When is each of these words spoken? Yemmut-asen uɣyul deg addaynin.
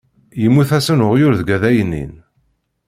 Yemmut-asen 0.41 1.03
uɣyul 1.07 1.33
deg 1.39 1.49
addaynin. 1.55 2.13